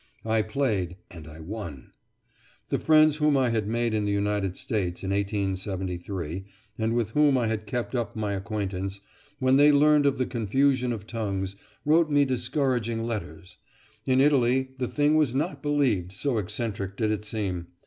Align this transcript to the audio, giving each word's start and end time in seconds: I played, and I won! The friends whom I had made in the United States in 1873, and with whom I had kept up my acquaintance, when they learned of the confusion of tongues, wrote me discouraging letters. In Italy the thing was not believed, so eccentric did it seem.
I 0.25 0.41
played, 0.41 0.97
and 1.11 1.27
I 1.27 1.39
won! 1.41 1.91
The 2.69 2.79
friends 2.79 3.17
whom 3.17 3.37
I 3.37 3.49
had 3.51 3.67
made 3.67 3.93
in 3.93 4.03
the 4.05 4.11
United 4.11 4.57
States 4.57 5.03
in 5.03 5.11
1873, 5.11 6.43
and 6.79 6.95
with 6.95 7.11
whom 7.11 7.37
I 7.37 7.45
had 7.45 7.67
kept 7.67 7.93
up 7.93 8.15
my 8.15 8.33
acquaintance, 8.33 9.01
when 9.37 9.57
they 9.57 9.71
learned 9.71 10.07
of 10.07 10.17
the 10.17 10.25
confusion 10.25 10.91
of 10.91 11.05
tongues, 11.05 11.55
wrote 11.85 12.09
me 12.09 12.25
discouraging 12.25 13.03
letters. 13.03 13.59
In 14.03 14.19
Italy 14.21 14.69
the 14.79 14.87
thing 14.87 15.17
was 15.17 15.35
not 15.35 15.61
believed, 15.61 16.11
so 16.13 16.39
eccentric 16.39 16.97
did 16.97 17.11
it 17.11 17.23
seem. 17.23 17.67